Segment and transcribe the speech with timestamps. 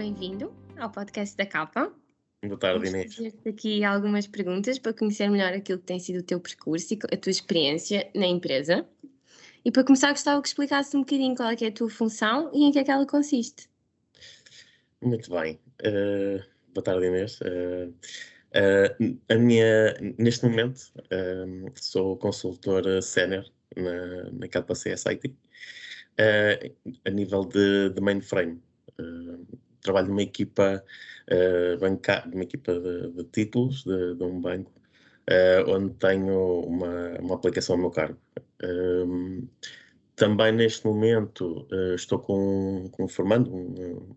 [0.00, 1.92] bem-vindo ao podcast da Capa.
[2.42, 3.14] Boa tarde, Vamos Inês.
[3.14, 6.98] fazer-te aqui algumas perguntas para conhecer melhor aquilo que tem sido o teu percurso e
[7.12, 8.88] a tua experiência na empresa.
[9.62, 12.64] E para começar, gostava que explicasse um bocadinho qual é, é a tua função e
[12.64, 13.68] em que é que ela consiste.
[15.02, 15.60] Muito bem.
[15.82, 17.38] Eh, boa tarde, Inês.
[17.42, 17.90] Eh,
[18.52, 18.96] eh,
[19.28, 20.80] a minha, neste momento,
[21.74, 23.44] sou consultor sénior
[23.76, 25.36] na, na KCS IT,
[26.16, 26.72] eh,
[27.04, 28.62] a nível de, de mainframe.
[29.82, 30.84] Trabalho numa equipa,
[31.28, 34.72] eh, banca, numa equipa de, de títulos de, de um banco,
[35.26, 38.18] eh, onde tenho uma, uma aplicação ao meu cargo.
[38.62, 39.48] Um,
[40.20, 44.14] também neste momento uh, estou com, com formando um,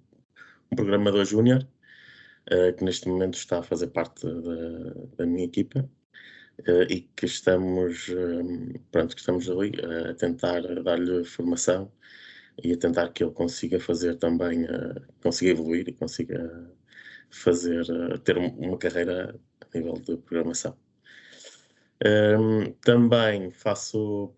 [0.71, 1.65] um programador júnior
[2.51, 5.89] uh, que neste momento está a fazer parte da, da minha equipa
[6.67, 9.71] uh, e que estamos, um, pronto, que estamos ali
[10.09, 11.89] a tentar dar-lhe formação
[12.61, 14.65] e a tentar que ele consiga fazer também,
[15.21, 16.69] consiga evoluir e consiga
[17.29, 17.85] fazer,
[18.23, 20.77] ter uma carreira a nível de programação.
[22.05, 24.33] Um, também faço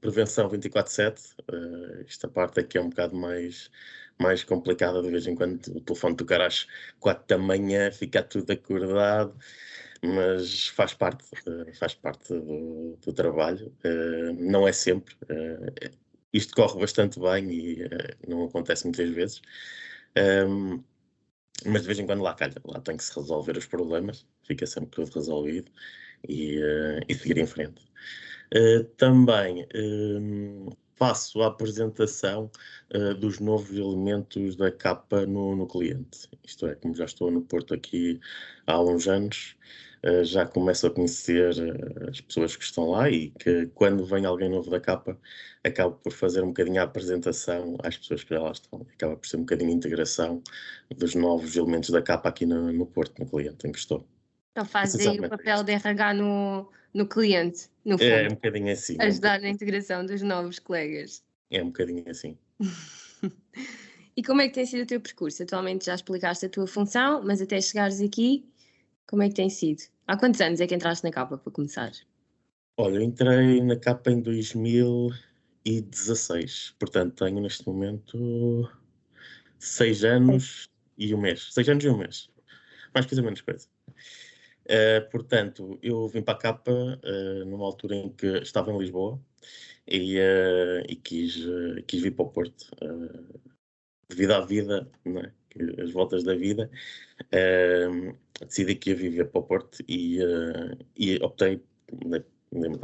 [0.00, 1.34] prevenção 24/7.
[1.50, 3.70] Uh, esta parte aqui é um bocado mais,
[4.18, 6.66] mais complicada de vez em quando o telefone tocar às
[7.00, 9.34] 4 da manhã, fica tudo acordado,
[10.02, 13.74] mas faz parte, uh, faz parte do, do trabalho.
[13.84, 15.16] Uh, não é sempre.
[16.32, 17.78] Isto corre bastante bem e
[18.26, 19.42] não acontece muitas vezes.
[20.16, 20.82] Um,
[21.66, 24.66] mas de vez em quando lá calha, lá tem que se resolver os problemas, fica
[24.66, 25.70] sempre tudo resolvido
[26.28, 27.82] e, uh, e seguir em frente.
[28.54, 32.50] Uh, também um, faço a apresentação
[32.94, 36.28] uh, dos novos elementos da capa no, no, cliente.
[36.44, 38.20] Isto é, como já estou no Porto aqui
[38.66, 39.56] há uns anos,
[40.22, 41.50] já começo a conhecer
[42.08, 45.18] as pessoas que estão lá e que quando vem alguém novo da capa,
[45.64, 48.86] acabo por fazer um bocadinho a apresentação às pessoas que já lá estão.
[48.94, 50.42] Acaba por ser um bocadinho a integração
[50.96, 54.06] dos novos elementos da capa aqui no, no Porto, no cliente em que estou.
[54.52, 58.10] Então faz aí o papel de RH no, no cliente, no fundo.
[58.10, 58.96] É um bocadinho assim.
[58.98, 61.22] Ajudar na integração dos novos colegas.
[61.50, 62.36] É um bocadinho assim.
[64.16, 65.42] e como é que tem sido o teu percurso?
[65.42, 68.44] Atualmente já explicaste a tua função, mas até chegares aqui,
[69.08, 69.82] como é que tem sido?
[70.06, 71.92] Há quantos anos é que entraste na capa para começar?
[72.76, 78.70] Olha, entrei na capa em 2016, portanto tenho neste momento
[79.58, 81.52] seis anos e um mês.
[81.52, 82.30] Seis anos e um mês.
[82.94, 83.66] Mais coisa, menos coisa.
[84.66, 89.18] Uh, portanto, eu vim para a capa uh, numa altura em que estava em Lisboa
[89.86, 91.46] e, uh, e quis,
[91.86, 92.66] quis vir para o Porto.
[94.08, 95.37] devido à vida, é?
[95.82, 96.70] As voltas da vida,
[98.40, 100.18] decidi que ia viver para o Porto e,
[100.96, 101.62] e optei,
[102.52, 102.78] nem me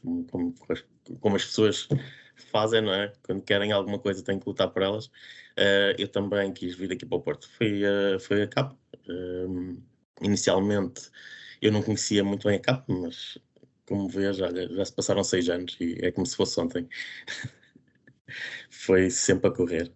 [0.00, 0.54] como, como,
[1.20, 1.88] como as pessoas
[2.52, 3.12] fazem, não é?
[3.22, 5.10] Quando querem alguma coisa têm que lutar por elas.
[5.98, 7.48] eu também quis vir aqui para o Porto.
[7.50, 7.82] Foi,
[8.20, 8.76] foi a capa
[10.22, 11.10] inicialmente
[11.60, 13.38] eu não conhecia muito bem a capa, mas
[13.86, 16.88] como vês, olha, já se passaram seis anos e é como se fosse ontem.
[18.70, 19.92] Foi sempre a correr.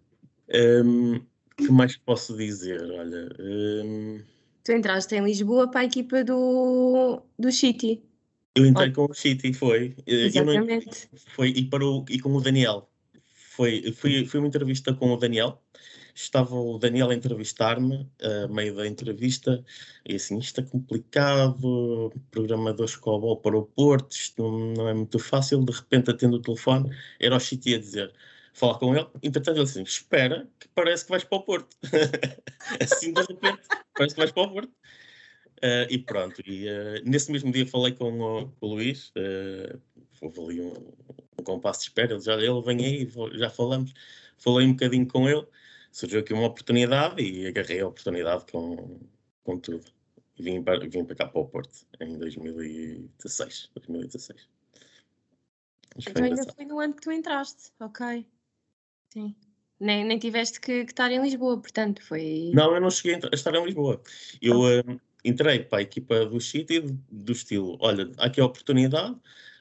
[0.49, 1.25] Um,
[1.65, 2.81] que mais posso dizer?
[2.81, 3.29] Olha.
[3.39, 4.21] Um...
[4.63, 8.01] Tu entraste em Lisboa para a equipa do, do City.
[8.55, 8.93] Eu entrei oh.
[8.93, 9.95] com o City, foi.
[10.05, 11.09] Exatamente.
[11.11, 12.89] Não, foi e, para o, e com o Daniel.
[13.55, 15.61] Foi, foi, foi uma entrevista com o Daniel
[16.15, 19.63] estava o Daniel a entrevistar-me, a meio da entrevista,
[20.07, 25.63] e assim, isto é complicado, programadores COBOL para o Porto, isto não, é muito fácil,
[25.63, 28.13] de repente atendo o telefone, era o Chiti a dizer,
[28.53, 31.75] falar com ele, entretanto ele assim, espera, que parece que vais para o Porto.
[32.79, 33.61] assim de repente,
[33.95, 34.71] parece que vais para o Porto.
[35.57, 39.79] Uh, e pronto, e uh, nesse mesmo dia falei com o, com o Luís, uh,
[40.21, 40.73] houve ali um,
[41.39, 43.93] um compasso de espera, ele já ele vem aí, já falamos,
[44.37, 45.47] falei um bocadinho com ele,
[45.91, 48.99] surgiu aqui uma oportunidade e agarrei a oportunidade com,
[49.43, 49.85] com tudo.
[50.37, 53.69] E vim para, vim para cá para o Porto em 2016.
[53.75, 54.49] 2016.
[55.95, 58.25] Então ainda foi no ano que tu entraste, ok.
[59.13, 59.35] Sim.
[59.79, 62.51] Nem, nem tiveste que, que, estar em Lisboa, portanto, foi.
[62.53, 64.01] Não, eu não cheguei a estar em Lisboa.
[64.41, 66.81] Eu uh, entrei para a equipa do City
[67.11, 69.15] do estilo: olha, há aqui a oportunidade,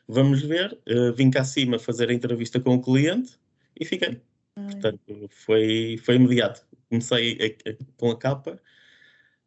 [0.08, 0.78] vamos ver.
[0.88, 3.38] Uh, vim cá acima fazer a entrevista com o cliente
[3.78, 4.22] e fiquei.
[4.54, 6.66] Portanto, foi, foi imediato.
[6.88, 8.60] Comecei a, a, com a capa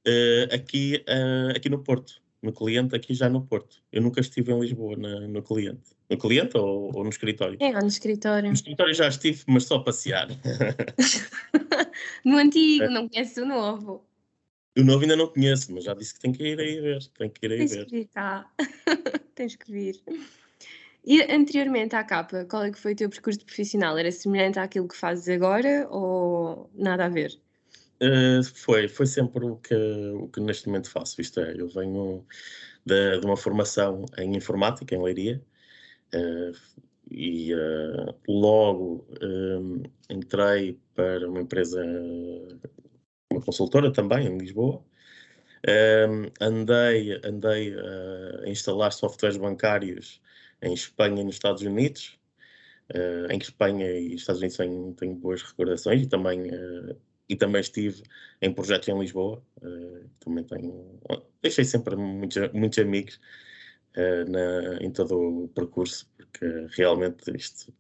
[0.08, 3.82] uh, aqui, uh, aqui no Porto, no cliente, aqui já no Porto.
[3.92, 5.95] Eu nunca estive em Lisboa na, no cliente.
[6.10, 7.58] No cliente ou, ou, no escritório?
[7.60, 8.48] É, no escritório.
[8.48, 10.28] No escritório já estive, mas só a passear.
[12.24, 12.90] no antigo, é.
[12.90, 14.06] não conheço o novo.
[14.78, 17.08] O novo ainda não conheço, mas já disse que tem que ir aí ver.
[17.18, 17.86] Tem que ir aí Tens ver.
[17.86, 18.46] Que vir cá.
[19.34, 20.00] Tens que vir.
[21.04, 23.98] E anteriormente à capa, qual é que foi o teu percurso profissional?
[23.98, 27.40] Era semelhante àquilo que fazes agora ou nada a ver?
[28.02, 31.22] Uh, foi, foi sempre o que, o que neste momento faço.
[31.22, 32.26] Isto é, eu venho
[32.86, 35.42] de, de uma formação em informática, em Leiria,
[37.10, 41.84] e uh, logo um, entrei para uma empresa,
[43.32, 44.84] uma consultora também, em Lisboa.
[46.40, 47.76] Andei andei
[48.44, 50.22] a instalar softwares bancários
[50.62, 52.18] em Espanha e nos Estados Unidos.
[52.94, 56.96] Uh, em Espanha e Estados Unidos tenho, tenho boas recordações e também, uh,
[57.28, 58.04] e também estive
[58.42, 59.42] em projetos em Lisboa.
[59.62, 61.00] Uh, também tenho,
[61.42, 63.20] deixei sempre muitos, muitos amigos
[64.28, 67.74] na, em todo o percurso, porque realmente isto,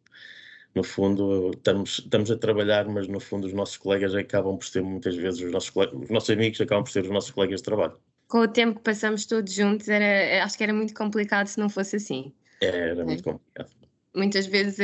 [0.73, 4.81] no fundo, estamos, estamos a trabalhar, mas no fundo os nossos colegas acabam por ser
[4.81, 7.97] muitas vezes os nossos, os nossos amigos acabam por ser os nossos colegas de trabalho.
[8.27, 11.69] Com o tempo que passamos todos juntos, era, acho que era muito complicado se não
[11.69, 12.33] fosse assim.
[12.61, 13.05] Era, era é.
[13.05, 13.69] muito complicado
[14.15, 14.77] muitas vezes,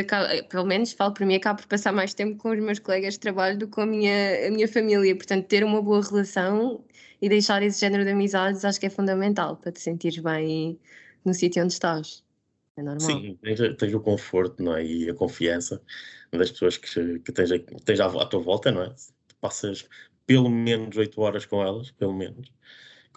[0.49, 3.19] pelo menos falo para mim, acabo por passar mais tempo com os meus colegas de
[3.19, 5.15] trabalho do que com a minha, a minha família.
[5.15, 6.83] Portanto, ter uma boa relação
[7.21, 10.77] e deixar esse género de amizades acho que é fundamental para te sentires bem
[11.25, 12.23] no sítio onde estás.
[12.77, 13.01] É normal.
[13.01, 14.85] Sim, tens, tens, o conforto não é?
[14.85, 15.81] e a confiança
[16.31, 17.49] das pessoas que, que tens,
[17.83, 18.95] tens à, à tua volta, não é?
[19.41, 19.87] passas
[20.25, 22.51] pelo menos 8 horas com elas, pelo menos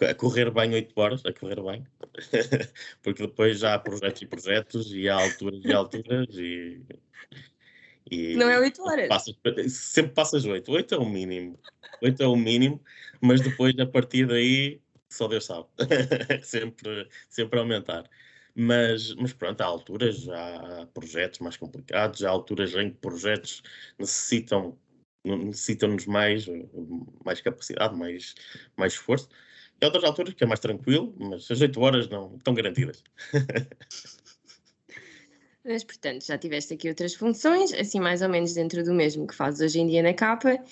[0.03, 1.87] a correr bem 8 horas, a correr bem,
[3.01, 6.81] porque depois já há projetos e projetos e há alturas e alturas e.
[8.11, 9.07] e não é 8 horas.
[9.07, 9.35] Passas,
[9.69, 10.69] sempre passas 8.
[10.69, 11.57] 8 é o mínimo.
[12.01, 12.81] 8 é o mínimo,
[13.21, 14.81] mas depois a partir daí
[15.15, 15.67] só Deus sabe.
[16.43, 18.09] sempre, sempre aumentar.
[18.55, 23.61] Mas, mas pronto, há alturas, há projetos mais complicados, há alturas em que projetos
[23.99, 24.77] necessitam
[25.25, 26.45] necessitam-nos mais,
[27.25, 28.35] mais capacidade, mais,
[28.77, 29.27] mais esforço.
[29.81, 33.03] E outras alturas que é mais tranquilo, mas as 8 horas não estão garantidas.
[35.65, 39.35] mas, portanto, já tiveste aqui outras funções, assim mais ou menos dentro do mesmo que
[39.35, 40.63] fazes hoje em dia na capa.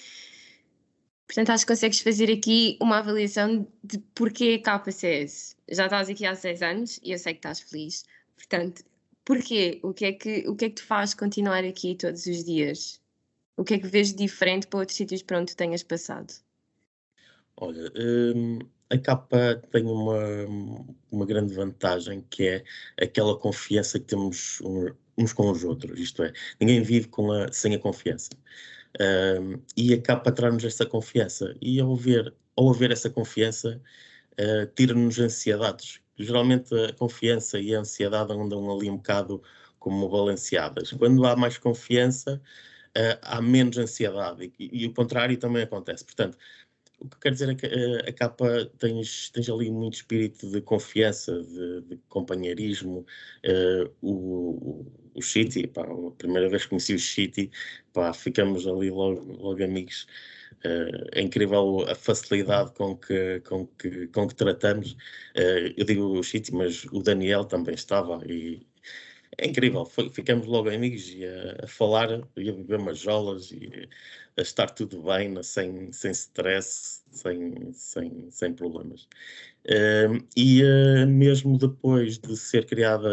[1.34, 5.58] Portanto, acho que consegues fazer aqui uma avaliação de porquê KCS.
[5.68, 8.06] Já estás aqui há seis anos e eu sei que estás feliz.
[8.36, 8.84] Portanto,
[9.26, 9.80] porquê?
[9.82, 13.02] O que é que, o que, é que te faz continuar aqui todos os dias?
[13.58, 16.32] O que é que vês diferente para outros sítios para onde tenhas passado?
[17.58, 18.60] Olha, hum,
[18.92, 20.46] a capa tem uma,
[21.12, 22.64] uma grande vantagem que é
[23.04, 24.62] aquela confiança que temos
[25.18, 27.10] uns com os outros, isto é, ninguém vive
[27.48, 28.30] a, sem a confiança.
[29.00, 31.56] Um, e a capa traz-nos essa confiança.
[31.62, 33.82] E ao ver, ao haver essa confiança,
[34.34, 36.02] uh, tira-nos ansiedades.
[36.18, 39.42] Geralmente a confiança e a ansiedade andam ali um bocado
[39.80, 40.92] como balanceadas.
[40.94, 42.42] Quando há mais confiança,
[42.98, 44.52] uh, há menos ansiedade.
[44.60, 46.06] E, e, o contrário também acontece.
[46.06, 46.38] Portanto,
[47.00, 50.62] o que quer dizer é que uh, a capa tens, tens ali muito espírito de
[50.62, 53.06] confiança, de, de companheirismo.
[54.02, 57.52] O, o Shitty, pá, a primeira vez que conheci o Shitty,
[57.94, 60.08] pá, ficamos ali logo, logo amigos.
[60.66, 64.96] Uh, é incrível a facilidade com que, com que, com que tratamos.
[65.78, 68.66] eu digo o Shitty, mas o Daniel também estava e
[69.38, 69.86] é incrível.
[69.86, 73.90] Foi, ficamos logo amigos e a, a falar e a beber majolas e
[74.38, 79.08] a estar tudo bem, sem, sem stress, sem, sem, sem problemas.
[79.66, 83.08] Uh, e uh, mesmo depois de ser criada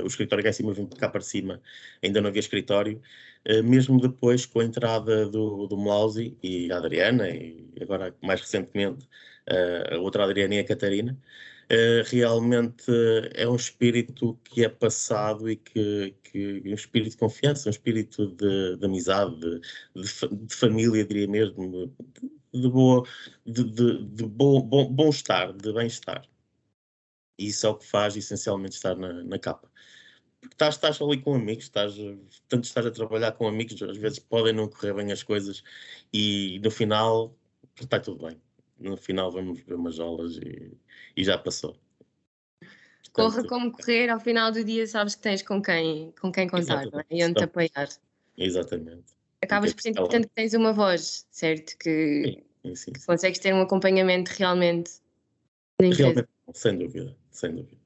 [0.00, 1.60] uh, o escritório cá em cima, cá para cima,
[2.02, 3.00] ainda não havia escritório,
[3.44, 8.40] eh, mesmo depois com a entrada do, do Mlausi e a Adriana, e agora mais
[8.40, 9.08] recentemente
[9.90, 11.18] a outra Adriana e a Catarina,
[11.70, 12.90] Uh, realmente
[13.32, 18.26] é um espírito que é passado e que, que um espírito de confiança, um espírito
[18.34, 21.94] de, de amizade, de, de, família, diria mesmo,
[22.52, 23.06] de, boa,
[23.46, 26.28] de, de, bom, bom, bom estar, de bem-estar.
[27.38, 29.70] E isso é o que faz essencialmente estar na, na capa.
[30.40, 31.94] Porque estás, estás ali com amigos, estás,
[32.48, 35.62] tanto estás a trabalhar com amigos, às vezes podem não correr bem as coisas
[36.12, 37.32] e no final
[37.80, 38.40] está tudo bem
[38.80, 40.72] no final vamos ver umas aulas e,
[41.16, 41.76] e já passou.
[42.60, 46.48] Portanto, Corra como correr, ao final do dia sabes que tens com quem, com quem
[46.48, 47.04] contar é?
[47.10, 47.88] e onde te apoiar.
[48.36, 49.12] Exatamente.
[49.42, 51.76] Acabas por sentir, que tens uma voz, certo?
[51.78, 54.92] Que, sim, sim, que consegues ter um acompanhamento realmente.
[55.80, 57.80] Realmente, sem dúvida, sem dúvida.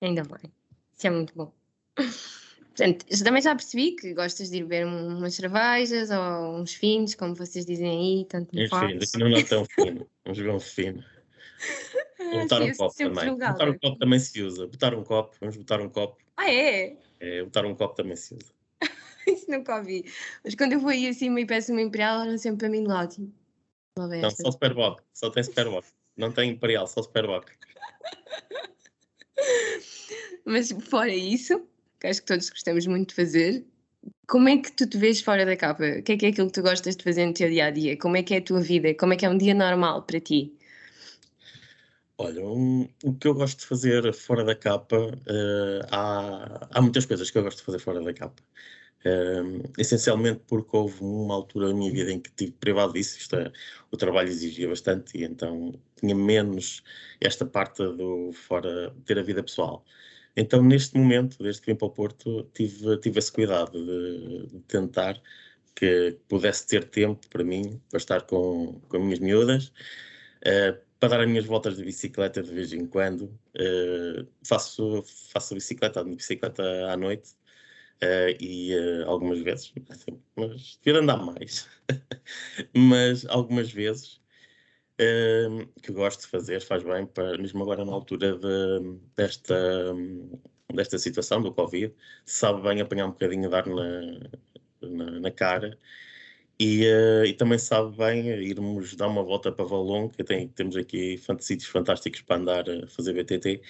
[0.00, 0.52] Ainda bem.
[0.96, 1.52] Isso é muito bom.
[2.70, 7.34] Portanto, também já percebi que gostas de ir beber umas cervejas ou uns finos, como
[7.34, 9.12] vocês dizem aí, tanto me faz.
[9.18, 10.08] Não é tão fino.
[10.24, 11.04] Vamos ver um fino.
[12.18, 13.36] Vou botar um copo também.
[13.36, 14.66] Botar um copo também se usa.
[14.66, 16.16] Botar um copo, vamos botar um copo.
[16.36, 16.96] Ah, é?
[17.18, 18.52] É, botar um copo também se usa.
[19.26, 20.04] Isso nunca ouvi.
[20.44, 22.88] Mas quando eu vou aí acima e peço uma imperial, olham sempre para mim de
[22.88, 23.10] lado.
[23.10, 23.32] Tipo,
[23.96, 25.02] não, só Superboc.
[25.12, 25.84] Só tem Superboc.
[26.16, 27.50] Não tem imperial, só Superboc.
[30.44, 31.66] Mas fora isso,
[32.00, 33.64] que acho que todos gostamos muito de fazer.
[34.26, 35.84] como é que tu te vês fora da capa?
[35.98, 37.70] O que é que é aquilo que tu gostas de fazer no teu dia a
[37.70, 37.96] dia?
[37.98, 38.94] Como é que é a tua vida?
[38.94, 40.52] Como é que é um dia normal para ti?
[42.18, 47.06] Olha, um, o que eu gosto de fazer fora da capa, uh, há, há muitas
[47.06, 48.42] coisas que eu gosto de fazer fora da capa.
[49.04, 53.34] Uh, essencialmente porque houve uma altura da minha vida em que tive privado disso, isto
[53.36, 53.50] é,
[53.90, 56.82] o trabalho exigia bastante e então tinha menos
[57.18, 59.82] esta parte do fora, ter a vida pessoal.
[60.36, 64.60] Então, neste momento, desde que vim para o Porto, tive, tive esse cuidado de, de
[64.60, 65.20] tentar
[65.74, 69.72] que pudesse ter tempo para mim, para estar com, com as minhas miúdas,
[70.46, 73.24] uh, para dar as minhas voltas de bicicleta de vez em quando.
[73.56, 77.32] Uh, faço, faço bicicleta, ando bicicleta à noite
[78.02, 78.74] uh, e
[79.06, 79.72] algumas vezes,
[80.36, 81.68] mas devia andar mais,
[82.76, 84.19] mas algumas vezes
[85.82, 89.54] que gosto de fazer, faz bem, para, mesmo agora na altura de, desta,
[90.72, 94.20] desta situação do Covid, sabe bem apanhar um bocadinho, dar na,
[94.82, 95.78] na, na cara.
[96.58, 100.76] E, uh, e, também sabe bem irmos dar uma volta para Valon, que tem, temos
[100.76, 103.62] aqui sítios fantásticos para andar a fazer BTT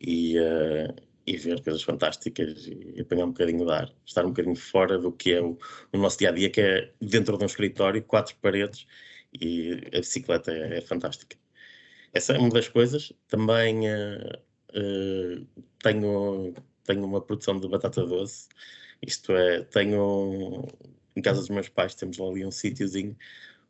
[0.00, 0.94] e, uh,
[1.26, 5.12] e ver coisas fantásticas e apanhar um bocadinho de ar, estar um bocadinho fora do
[5.12, 5.58] que é o,
[5.92, 8.86] o nosso dia a dia, que é dentro de um escritório, quatro paredes
[9.32, 11.36] e a bicicleta é, é fantástica.
[12.12, 13.12] Essa é uma das coisas.
[13.28, 14.38] Também uh,
[14.76, 15.46] uh,
[15.82, 18.48] tenho, tenho uma produção de batata doce,
[19.06, 20.66] isto é, tenho
[21.16, 23.16] em casa dos meus pais temos lá ali um sítiozinho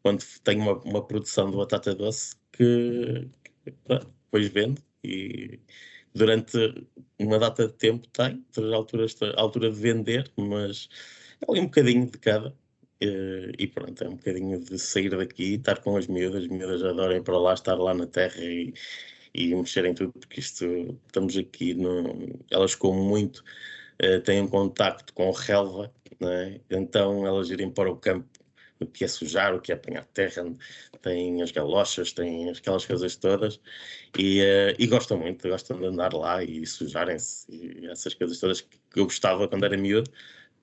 [0.04, 3.28] onde tenho uma, uma, produção de batata doce que,
[3.64, 5.60] que depois vendo e
[6.14, 6.86] durante
[7.18, 10.88] uma data de tempo tem, a altura, a altura de vender, mas
[11.40, 12.56] é ali um bocadinho de cada.
[13.02, 16.84] Uh, e pronto, é um bocadinho de sair daqui, estar com as miúdas, as miúdas
[16.84, 18.74] adoram ir para lá, estar lá na terra e,
[19.34, 19.54] e
[19.94, 20.64] tudo, porque isto,
[21.06, 23.42] estamos aqui, no, elas com muito,
[24.02, 25.90] uh, têm um contacto com relva,
[26.20, 26.60] é?
[26.70, 28.28] então elas irem para o campo,
[28.78, 30.44] o que é sujar, o que é apanhar terra,
[31.00, 33.60] têm as galochas, têm aquelas coisas todas,
[34.18, 38.60] e, uh, e gostam muito, gostam de andar lá e sujarem-se, e essas coisas todas
[38.60, 40.10] que eu gostava quando era miúdo,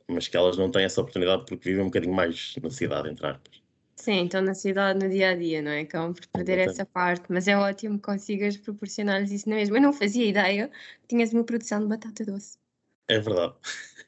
[0.08, 3.28] mas que elas não têm essa oportunidade porque vivem um bocadinho mais na cidade, entre
[3.28, 3.62] aspas.
[3.96, 5.82] Sim, então na cidade, no dia a dia, não é?
[5.82, 9.78] Acabam por perder essa parte, mas é ótimo que consigas proporcionar-lhes isso na mesma.
[9.78, 10.70] Eu não fazia ideia
[11.02, 12.58] que tinhas uma produção de batata doce.
[13.08, 13.56] É verdade.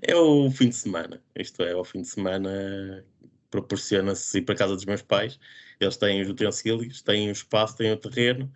[0.00, 3.04] É o fim de semana, isto é, o fim de semana
[3.50, 5.38] proporciona-se ir para a casa dos meus pais,
[5.78, 8.50] eles têm os utensílios, têm o espaço, têm o terreno.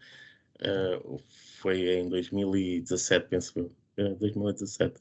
[0.56, 1.22] Uh,
[1.60, 4.98] foi em 2017, penso eu, 2017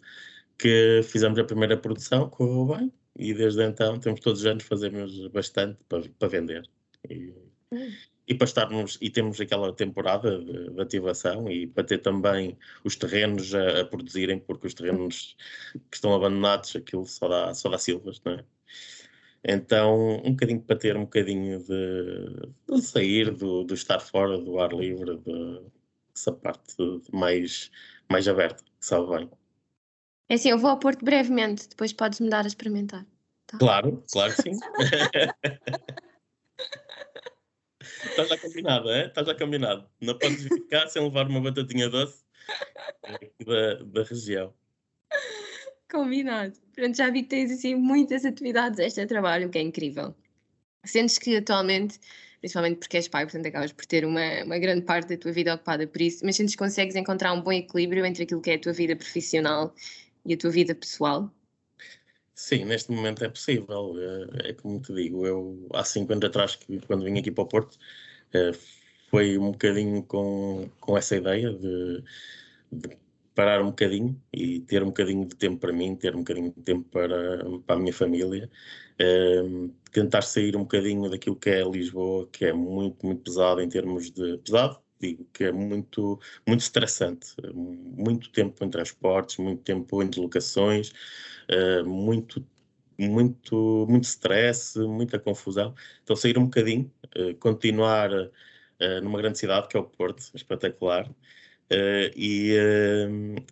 [0.57, 5.27] que fizemos a primeira produção, correu bem, e desde então temos todos os anos fazemos
[5.27, 6.69] bastante para, para vender.
[7.09, 7.33] E,
[8.27, 12.95] e, para estarmos, e temos aquela temporada de, de, ativação e para ter também os
[12.95, 15.35] terrenos a, a, produzirem, porque os terrenos
[15.73, 18.45] que estão abandonados, aquilo só dá, só dá silvas, não é?
[19.47, 24.59] Então, um bocadinho para ter um bocadinho de, de sair, do, do estar fora, do
[24.59, 25.61] ar livre, de,
[26.15, 26.75] essa parte
[27.13, 27.69] mais,
[28.09, 29.29] mais aberta, que sabe bem.
[30.27, 33.05] É assim, eu vou ao Porto brevemente, depois podes-me dar a experimentar.
[33.45, 33.57] Tá?
[33.59, 34.51] Claro, claro que sim.
[37.79, 39.05] Está já combinado, é?
[39.05, 39.87] Está já combinado.
[40.01, 42.23] Não podes ficar sem levar uma batatinha doce
[43.45, 44.53] da, da região.
[45.91, 46.53] Combinado.
[46.73, 50.15] Pronto, já vi que tens assim muitas atividades extra trabalho, o que é incrível.
[50.83, 51.99] Sentes que atualmente,
[52.39, 55.53] principalmente porque és pai, portanto acabas por ter uma, uma grande parte da tua vida
[55.53, 58.55] ocupada por isso, mas sentes que consegues encontrar um bom equilíbrio entre aquilo que é
[58.55, 59.73] a tua vida profissional
[60.25, 61.31] e a tua vida pessoal?
[62.33, 63.93] Sim, neste momento é possível.
[64.43, 67.47] É, é como te digo, eu há cinco anos atrás, quando vim aqui para o
[67.47, 67.77] Porto,
[68.33, 68.51] é,
[69.09, 72.03] foi um bocadinho com, com essa ideia de,
[72.71, 72.97] de,
[73.33, 76.61] parar um bocadinho e ter um bocadinho de tempo para mim, ter um bocadinho de
[76.61, 78.49] tempo para, para a minha família,
[78.99, 79.41] é,
[79.91, 84.11] tentar sair um bocadinho daquilo que é Lisboa, que é muito, muito pesado em termos
[84.11, 84.37] de.
[84.39, 87.35] pesado, digo que é muito, muito estressante.
[87.53, 90.91] Muito tempo em transportes, muito tempo em deslocações,
[91.49, 92.45] uh, muito,
[92.97, 95.75] muito, muito stress, muita confusão.
[96.03, 101.09] Então, sair um bocadinho, uh, continuar uh, numa grande cidade, que é o Porto, espetacular.
[102.15, 102.53] e,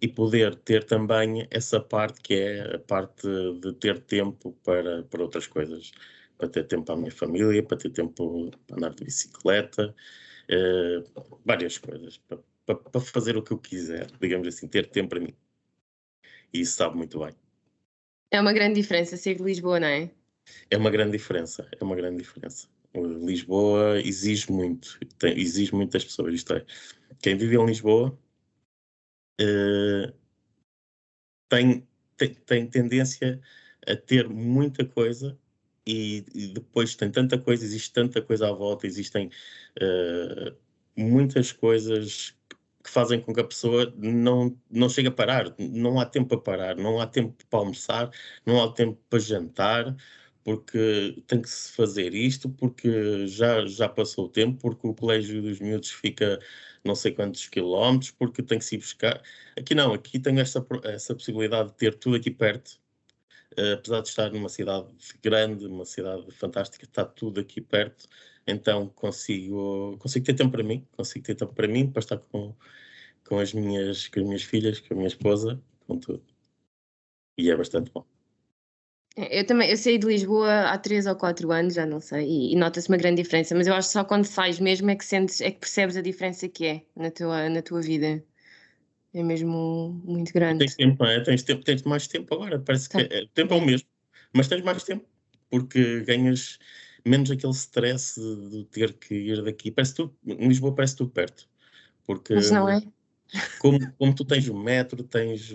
[0.02, 3.28] e poder ter também essa parte que é a parte
[3.60, 5.92] de ter tempo para, para outras coisas,
[6.38, 9.96] para ter tempo para a minha família, para ter tempo para andar de bicicleta,
[10.50, 15.10] uh, várias coisas para, para, para, fazer o que eu quiser, digamos assim, ter tempo
[15.10, 15.36] para mim.
[16.54, 17.34] E isso sabe muito bem.
[18.32, 20.12] É uma grande diferença ser de Lisboa, não é?
[20.70, 22.68] É uma grande diferença, é uma grande diferença.
[22.96, 26.34] Lisboa exige muito, tem, exige muito das pessoas.
[26.36, 26.66] Isto é,
[27.22, 28.18] quem vive em Lisboa
[29.42, 30.14] uh,
[31.50, 33.42] tem, tem, tem tendência
[33.88, 35.38] a ter muita coisa
[35.86, 39.30] e, e, depois tem tanta coisa, existe tanta coisa à volta, existem
[39.82, 40.56] uh,
[40.96, 42.36] muitas coisas
[42.84, 45.56] que fazem com que a pessoa não, não chegue a parar.
[45.58, 48.12] Não há tempo para parar, não há tempo para almoçar,
[48.46, 49.96] não há tempo para jantar,
[50.44, 55.42] porque tem que se fazer isto, porque já, já passou o tempo, porque o colégio
[55.42, 56.40] dos miúdos fica
[56.84, 59.22] não sei quantos quilómetros, porque tem que se ir buscar.
[59.58, 62.83] Aqui não, aqui tenho essa, essa possibilidade de ter tudo aqui perto.
[63.58, 64.88] Uh, apesar de estar numa cidade
[65.22, 68.08] grande, uma cidade fantástica, está tudo aqui perto,
[68.48, 72.56] então consigo, consigo ter tempo para mim, consigo ter tempo para mim, para estar com,
[73.28, 76.24] com, as, minhas, com as minhas filhas, com a minha esposa, com tudo.
[77.38, 78.06] E é bastante bom.
[79.16, 82.28] É, eu também, eu saí de Lisboa há três ou quatro anos, já não sei,
[82.28, 84.96] e, e nota-se uma grande diferença, mas eu acho que só quando sais mesmo é
[84.96, 88.24] que sentes, é que percebes a diferença que é na tua, na tua vida.
[89.14, 90.60] É mesmo muito grande.
[90.60, 91.20] Tens tempo, é?
[91.22, 93.04] Tens, tempo, tens mais tempo agora, parece tá.
[93.04, 93.88] que é, o tempo é o mesmo,
[94.34, 95.06] mas tens mais tempo,
[95.50, 96.58] porque ganhas
[97.06, 99.70] menos aquele stress de, ter que ir daqui.
[99.70, 101.48] Parece tudo, em Lisboa parece tudo perto.
[102.06, 102.82] Porque, mas não é?
[103.60, 105.52] Como, como tu tens o metro, tens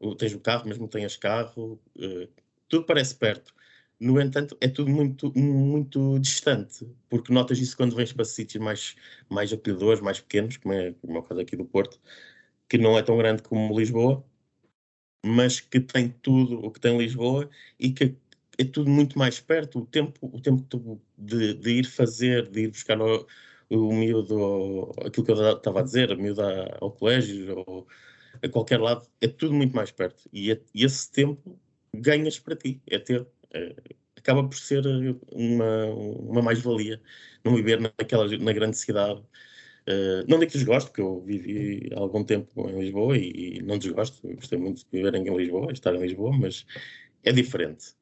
[0.00, 2.28] o, tens o carro, mesmo tenhas carro, uh,
[2.68, 3.54] tudo parece perto.
[4.00, 8.94] No entanto, é tudo muito, muito distante, porque notas isso quando vens para sítios mais,
[9.28, 12.00] mais acolhedores, mais pequenos, como é, como é o caso aqui do Porto,
[12.68, 14.24] que não é tão grande como Lisboa,
[15.24, 17.48] mas que tem tudo o que tem Lisboa
[17.78, 18.16] e que
[18.58, 19.80] é tudo muito mais perto.
[19.80, 23.26] O tempo, o tempo de, de ir fazer, de ir buscar o,
[23.70, 26.42] o miúdo, aquilo que eu estava a dizer, o miúdo
[26.80, 27.86] ao colégio ou
[28.42, 30.28] a qualquer lado, é tudo muito mais perto.
[30.32, 31.58] E, é, e esse tempo
[31.94, 33.26] ganhas para ti, é ter.
[33.52, 33.74] É,
[34.16, 34.84] acaba por ser
[35.32, 37.00] uma, uma mais-valia
[37.44, 39.22] não viver naquela, na grande cidade.
[39.88, 43.78] Uh, não digo que desgosto, porque eu vivi algum tempo em Lisboa e, e não
[43.78, 46.66] desgosto, gostei muito de viver em Lisboa, estar em Lisboa, mas
[47.24, 47.96] é diferente.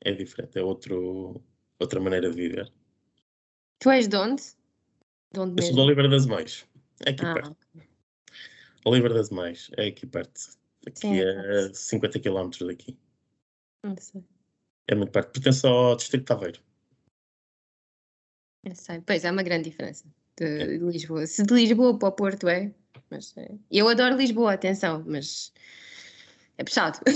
[0.00, 1.42] É diferente, é outro,
[1.78, 2.72] outra maneira de viver.
[3.80, 4.42] Tu és de onde?
[5.30, 6.66] De onde eu sou de Oliveira das Mães,
[7.04, 7.56] é aqui ah, perto.
[7.74, 7.88] Okay.
[8.86, 10.40] Oliveira das Mães, é aqui perto.
[10.86, 12.98] Aqui Sim, é 50 km daqui.
[13.84, 14.24] Não sei.
[14.88, 15.32] É muito perto.
[15.32, 16.60] Pertence ao Distrito de Aveiro.
[18.64, 19.02] Eu sei.
[19.02, 20.66] Pois, há uma grande diferença de, é.
[20.66, 21.26] de, Lisboa.
[21.26, 22.72] Se de Lisboa para o Porto é,
[23.10, 23.50] mas é.
[23.70, 25.52] Eu adoro Lisboa, atenção, mas
[26.58, 27.00] é puxado.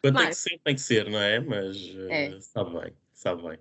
[0.00, 1.40] Quando tem que ser, tem que ser, não é?
[1.40, 1.76] Mas
[2.10, 2.28] é.
[2.28, 3.58] Uh, sabe bem, sabe bem.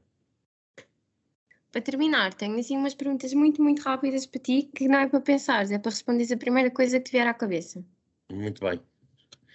[1.71, 5.21] Para terminar, tenho assim umas perguntas muito, muito rápidas para ti que não é para
[5.21, 7.83] pensar, é para responderes a primeira coisa que te vier à cabeça.
[8.31, 8.79] Muito bem.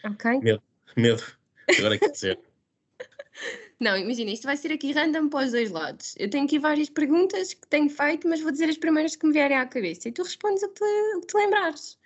[0.05, 0.41] Ok.
[0.41, 0.63] Medo,
[0.97, 1.23] medo.
[1.79, 2.41] Agora é que dizer.
[3.81, 6.15] Não, imagina, isto vai ser aqui random para os dois lados.
[6.19, 9.33] Eu tenho aqui várias perguntas que tenho feito, mas vou dizer as primeiras que me
[9.33, 11.97] vierem à cabeça e tu respondes o que te, te lembrares.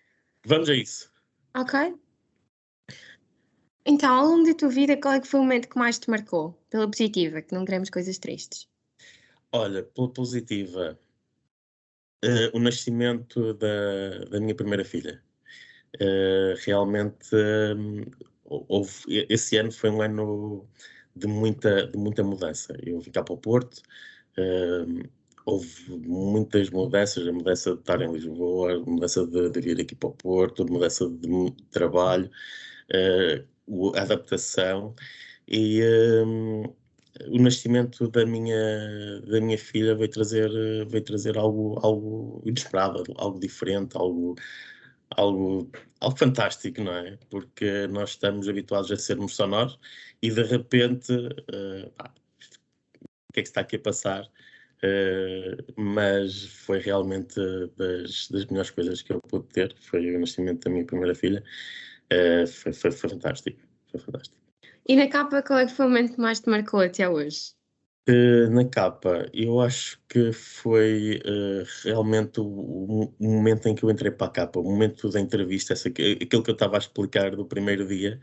[0.44, 1.10] Vamos a isso.
[1.56, 1.94] Ok.
[3.86, 6.10] Então, ao longo da tua vida, qual é que foi o momento que mais te
[6.10, 6.52] marcou?
[6.68, 8.68] Pela positiva, que não queremos coisas tristes.
[9.50, 10.98] Olha, pela positiva,
[12.24, 15.22] uh, o nascimento da, da minha primeira filha.
[15.96, 17.34] Uh, realmente,
[17.76, 18.04] um,
[18.44, 20.68] houve, esse ano foi um ano
[21.14, 22.76] de muita, de muita mudança.
[22.82, 23.82] Eu vim cá para o Porto,
[24.38, 25.08] uh,
[25.44, 25.68] houve
[26.06, 30.08] muitas mudanças, a mudança de estar em Lisboa, a mudança de, de vir aqui para
[30.08, 32.30] o Porto, a mudança de trabalho,
[33.68, 34.94] uh, a adaptação
[35.48, 35.82] e
[36.26, 36.62] um,
[37.28, 38.56] o nascimento da minha,
[39.26, 40.50] da minha filha veio trazer,
[40.86, 44.34] veio trazer algo, algo inesperado, algo diferente, algo,
[45.16, 45.70] algo,
[46.00, 47.18] algo fantástico, não é?
[47.30, 49.78] Porque nós estamos habituados a sermos sonoros
[50.20, 52.12] e de repente, uh, pá,
[52.94, 54.24] o que é que está aqui a passar?
[54.84, 57.40] Uh, mas foi realmente
[57.76, 61.42] das, das melhores coisas que eu pude ter, foi o nascimento da minha primeira filha,
[62.12, 64.42] uh, foi, foi, foi fantástico, foi fantástico.
[64.88, 67.54] E na capa, qual é que foi o momento que mais te marcou até hoje?
[68.08, 73.90] Uh, na capa, eu acho que foi uh, realmente o, o, momento em que eu
[73.92, 77.36] entrei para a capa, o momento da entrevista, essa, aquilo que eu estava a explicar
[77.36, 78.20] do primeiro dia,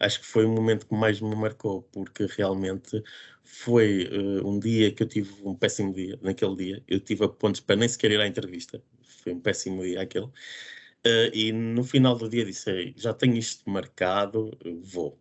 [0.00, 3.00] acho que foi o momento que mais me marcou, porque realmente
[3.44, 7.28] foi uh, um dia que eu tive um péssimo dia, naquele dia, eu tive a
[7.28, 8.82] pontos para nem sequer ir à entrevista,
[9.22, 10.28] foi um péssimo dia aquele,
[11.32, 14.50] e no final do dia disse, já tenho isto marcado,
[14.82, 15.18] vou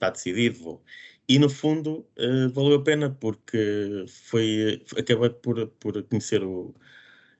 [0.00, 0.84] está decidido, vou.
[1.30, 6.74] E no fundo uh, valeu a pena porque foi, acabei por, por conhecer o,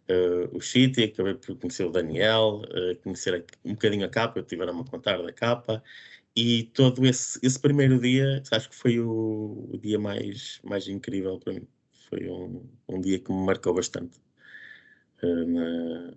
[0.09, 4.45] uh, o Chiti, acabei por conhecer o Daniel, uh, conhecer um bocadinho a capa, eu
[4.45, 5.83] tive a contar da capa,
[6.37, 11.41] e todo esse, esse primeiro dia, acho que foi o, o, dia mais, mais incrível
[11.41, 11.67] para mim.
[12.09, 14.21] Foi um, um dia que me marcou bastante
[15.21, 16.15] na,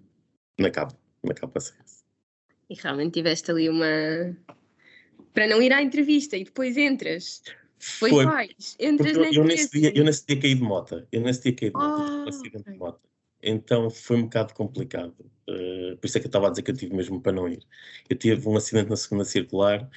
[0.60, 2.06] na capa, na capa CS.
[2.70, 4.38] E realmente tiveste ali uma.
[5.34, 7.42] Para não ir à entrevista e depois entras.
[7.94, 8.26] Depois Foi.
[8.26, 11.08] vais, entras eu, eu, nesse dia, eu nesse dia caí de moto.
[11.12, 12.00] Eu nesse dia caí de moto.
[12.00, 12.74] um Ah, acidente ok.
[12.74, 13.02] de moto.
[13.42, 15.16] Então foi um bocado complicado.
[15.48, 17.48] Eh, por isso é que eu estava a dizer que eu tive mesmo para não
[17.50, 17.66] ir.
[18.10, 19.90] Eu tive um acidente na segunda circular,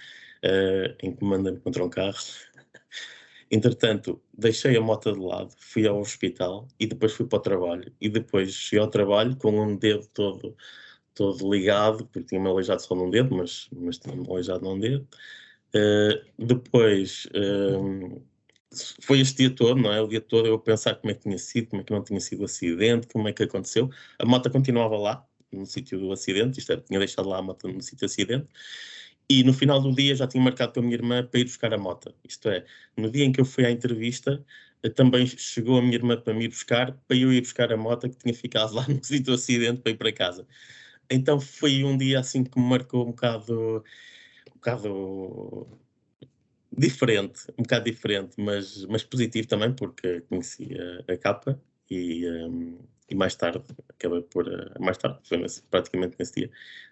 [0.42, 2.16] eh, em que me mandei contra um carro.
[3.50, 7.92] Entretanto, deixei a moto de lado, fui ao hospital e depois fui para o trabalho.
[8.00, 10.56] E depois cheguei ao trabalho com um dedo todo,
[11.14, 15.06] todo ligado, porque tinha-me aleijado só num dedo, mas, mas tinha-me aleijado num dedo.
[15.74, 18.20] Eh, depois, eh,
[19.02, 20.00] foi este dia todo, não é?
[20.00, 22.02] O dia todo eu a pensar como é que tinha sido, como é que não
[22.04, 23.90] tinha sido o acidente, como é que aconteceu.
[24.18, 27.68] A moto continuava lá, no sítio do acidente, isto é, tinha deixado lá a moto
[27.68, 28.48] no sítio do acidente.
[29.28, 31.72] E no final do dia já tinha marcado com a minha irmã para ir buscar
[31.74, 32.14] a moto.
[32.24, 32.64] Isto é,
[32.96, 34.44] no dia em que eu fui à entrevista,
[34.82, 38.08] eh, também chegou a minha irmã para me buscar, para eu ir buscar a moto
[38.08, 40.46] que tinha ficado lá no sítio do acidente para ir para casa.
[41.10, 43.84] Então foi um dia assim que me marcou um bocado,
[44.66, 45.68] bocado
[46.76, 50.68] diferente, um bocado diferente, mas, mas positivo também, porque conheci
[51.08, 55.62] a, a capa e, um, e mais tarde acabei por, uh, mais tarde, foi nesse,
[55.62, 56.50] praticamente nesse dia,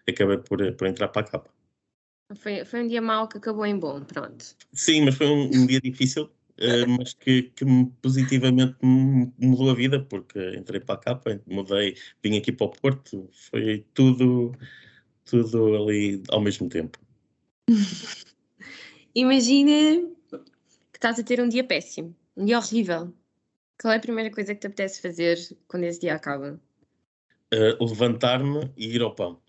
[0.08, 1.50] acabei por, uh, por entrar para a capa.
[2.36, 4.56] Foi, foi um dia mau que acabou em bom, pronto.
[4.72, 9.70] Sim, mas foi um, um dia difícil, uh, mas que, que me positivamente me mudou
[9.70, 14.52] a vida, porque entrei para a capa, mudei, vim aqui para o Porto, foi tudo,
[15.24, 17.03] tudo ali ao mesmo tempo.
[19.14, 23.12] Imagina que estás a ter um dia péssimo, um dia horrível.
[23.80, 26.60] Qual é a primeira coisa que te apetece fazer quando esse dia acaba?
[27.52, 29.40] Uh, Levantar-me e ir ao pão.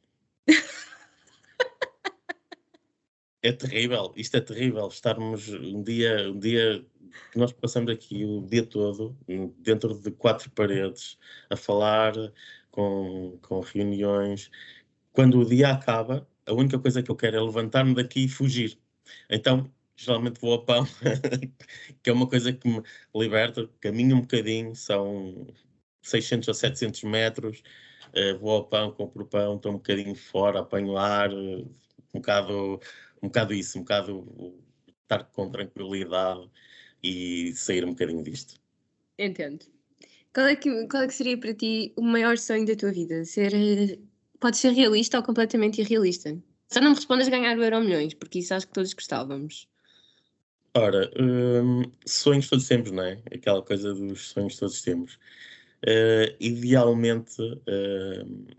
[3.41, 4.87] é terrível, isto é terrível.
[4.87, 6.85] Estarmos um dia, um dia
[7.31, 9.15] que nós passamos aqui o dia todo
[9.59, 11.17] dentro de quatro paredes
[11.49, 12.13] a falar
[12.71, 14.49] com, com reuniões.
[15.11, 18.77] Quando o dia acaba, a única coisa que eu quero é levantar-me daqui e fugir.
[19.29, 20.85] Então, geralmente vou ao pão,
[22.03, 22.81] que é uma coisa que me
[23.13, 25.47] liberta, caminho um bocadinho, são
[26.01, 27.63] 600 a 700 metros,
[28.09, 31.61] uh, vou ao pão, compro pão, estou um bocadinho fora, apanho ar, uh,
[32.13, 32.79] um bocado,
[33.21, 34.55] um bocado isso, um bocado
[35.03, 36.49] estar com tranquilidade
[37.03, 38.59] e sair um bocadinho disto.
[39.17, 39.65] Entendo.
[40.33, 43.23] Qual é, que, qual é que seria para ti o maior sonho da tua vida?
[43.23, 43.97] Ser, eh,
[44.39, 46.37] pode ser realista ou completamente irrealista?
[46.67, 49.67] Só não me respondas ganhar o Euro Milhões, porque isso acho que todos gostávamos.
[50.75, 53.21] Ora, hum, sonhos todos temos, não é?
[53.33, 55.17] Aquela coisa dos sonhos todos temos.
[55.83, 58.55] Uh, idealmente, uh,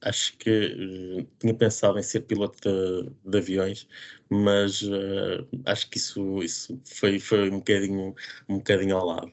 [0.00, 3.86] acho que uh, tinha pensado em ser piloto de, de aviões,
[4.30, 4.82] mas
[5.66, 8.14] acho que isso, isso foi, foi um, bocadinho,
[8.48, 9.32] um bocadinho ao lado.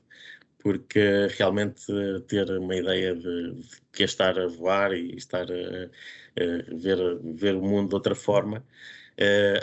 [0.62, 1.86] Porque realmente
[2.28, 6.98] ter uma ideia de, de que é estar a voar e estar a, a ver,
[7.36, 8.65] ver o mundo de outra forma,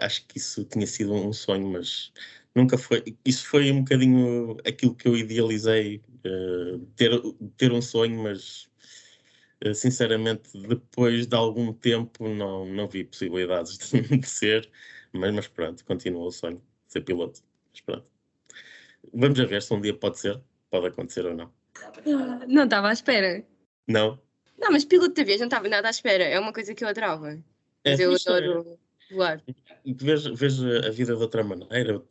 [0.00, 2.12] acho que isso tinha sido um sonho, mas
[2.56, 3.04] nunca foi.
[3.24, 7.10] Isso foi um bocadinho aquilo que eu idealizei, uh, ter,
[7.56, 8.68] ter um sonho, mas
[9.64, 14.70] uh, sinceramente, depois de algum tempo, não, não vi possibilidades de, de ser.
[15.12, 17.42] Mas, mas pronto, continua o sonho ser piloto.
[17.72, 18.06] Mas pronto.
[19.12, 21.52] Vamos a ver se um dia pode ser, pode acontecer ou não.
[22.48, 23.44] Não estava à espera.
[23.86, 24.20] Não?
[24.58, 26.24] Não, mas piloto de aviões não estava nada à espera.
[26.24, 27.38] É uma coisa que eu adorava.
[27.84, 28.78] Mas é, eu isto adoro
[29.10, 29.42] voar.
[29.84, 32.02] Vejo, vejo a vida de outra maneira, o,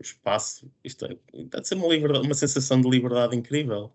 [0.00, 3.92] espaço, isto é, deve ser uma, liberdade, uma sensação de liberdade incrível.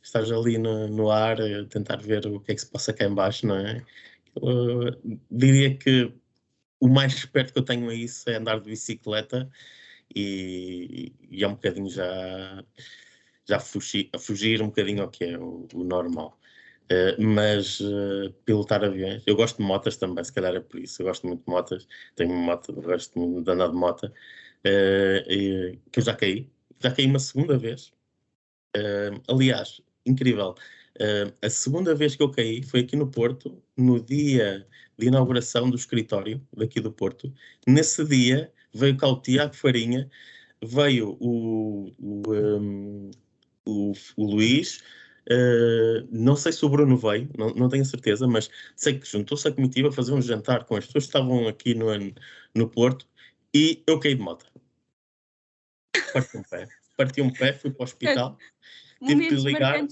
[0.00, 3.04] Estás ali no, no ar a tentar ver o que é que se passa cá
[3.04, 3.84] embaixo, não é?
[4.36, 4.96] Eu,
[5.30, 6.12] diria que
[6.80, 9.50] o mais perto que eu tenho a isso é andar de bicicleta
[10.14, 12.64] e, e é um bocadinho já,
[13.48, 16.38] já fugir, a fugir um bocadinho ao que é o, o normal.
[16.90, 21.02] Uh, mas uh, pilotar aviões, eu gosto de motas também, se calhar é por isso,
[21.02, 24.10] eu gosto muito de motas, tenho uma moto, gosto muito de andar de moto, uh,
[25.92, 27.92] que eu já caí, já caí uma segunda vez,
[29.28, 30.54] aliás, incrível,
[31.42, 35.76] a segunda vez que eu caí foi aqui no Porto, no dia de inauguração do
[35.76, 37.30] escritório daqui do Porto,
[37.66, 40.08] nesse dia veio cá o Tiago Farinha,
[40.62, 43.10] veio o, o, um,
[43.68, 44.82] o, o Luís,
[45.30, 49.46] Uh, não sei se o Bruno veio, não, não tenho certeza, mas sei que juntou-se
[49.46, 51.86] a comitiva a fazer um jantar com as pessoas que estavam aqui no,
[52.54, 53.06] no Porto
[53.54, 54.46] e eu caí de moto.
[56.14, 56.68] Parti um pé.
[56.96, 58.38] Parti um pé, fui para o hospital.
[59.06, 59.82] tive que ligar.
[59.82, 59.86] Uh,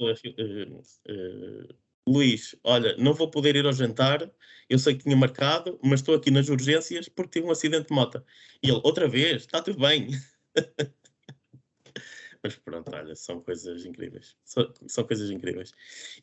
[0.00, 1.74] uh, uh,
[2.08, 4.28] Luís, olha, não vou poder ir ao jantar,
[4.68, 7.94] eu sei que tinha marcado, mas estou aqui nas urgências porque tive um acidente de
[7.94, 8.24] moto.
[8.60, 10.08] E ele, outra vez, está tudo bem.
[12.42, 14.36] Mas pronto, olha, são coisas incríveis.
[14.44, 15.72] São, são coisas incríveis.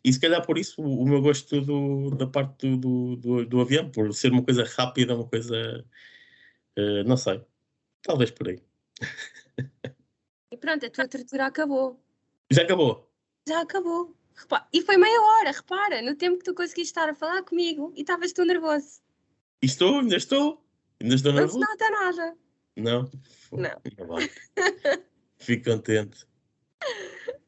[0.04, 3.62] E se calhar por isso o, o meu gosto do, da parte do, do, do,
[3.62, 5.86] avião, por ser uma coisa rápida, uma coisa.
[6.78, 7.44] Uh, não sei.
[8.02, 8.62] Talvez por aí.
[10.52, 12.00] E pronto, a tua tortura acabou.
[12.52, 13.12] Já acabou?
[13.48, 14.16] Já acabou.
[14.72, 18.02] E foi meia hora, repara, no tempo que tu conseguiste estar a falar comigo e
[18.02, 19.02] estavas tu nervoso.
[19.62, 20.64] E estou, ainda estou.
[21.02, 21.60] Ainda estou nervoso.
[21.60, 22.38] Não se nota nada.
[22.76, 23.10] Não?
[23.52, 23.82] Não.
[24.08, 24.18] não
[25.46, 26.26] Fico contente.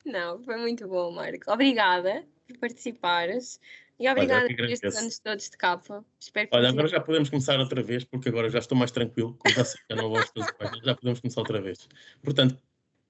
[0.06, 1.52] Não, foi muito bom, Marco.
[1.52, 3.60] Obrigada por participares.
[4.00, 6.06] E obrigada Olha, por estes anos todos de capa.
[6.20, 9.36] Espero que Olha, agora já podemos começar outra vez, porque agora já estou mais tranquilo.
[9.40, 11.90] Como já sei que não vou fazer já podemos começar outra vez.
[12.22, 12.62] Portanto,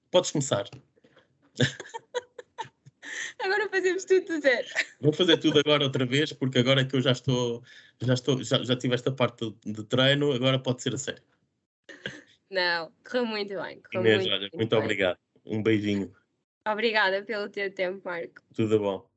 [0.09, 0.65] podes começar.
[3.39, 4.67] Agora fazemos tudo do zero.
[4.99, 7.63] Vou fazer tudo agora outra vez, porque agora é que eu já estou,
[8.01, 11.21] já estou, já, já tive esta parte de treino, agora pode ser a sério.
[12.49, 13.81] Não, correu muito bem.
[13.81, 15.17] Correu Inês, muito, olha, muito, muito obrigado.
[15.45, 16.13] Um beijinho.
[16.67, 18.41] Obrigada pelo teu tempo, Marco.
[18.55, 19.16] Tudo bom.